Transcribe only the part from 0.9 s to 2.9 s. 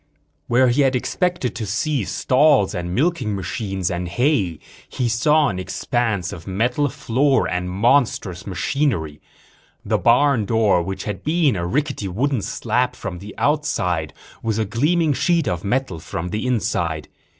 expected to see stalls